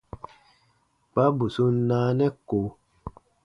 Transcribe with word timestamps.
Kpa 1.11 1.23
bù 1.37 1.45
sun 1.55 1.75
naanɛ 1.87 2.27
ko. 2.47 2.59